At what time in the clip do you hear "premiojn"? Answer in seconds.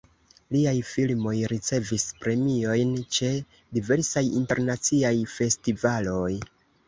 2.23-2.95